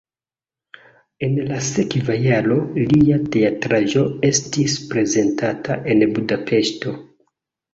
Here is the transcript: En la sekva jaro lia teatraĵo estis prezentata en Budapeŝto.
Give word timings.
En 1.27 1.35
la 1.49 1.59
sekva 1.65 2.15
jaro 2.23 2.57
lia 2.93 3.19
teatraĵo 3.35 4.07
estis 4.31 4.79
prezentata 4.95 5.79
en 5.95 6.03
Budapeŝto. 6.17 6.97